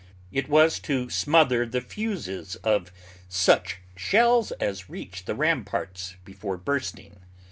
[0.31, 2.91] It was to smother the fuses of
[3.29, 7.17] such shells as reached the ramparts before bursting.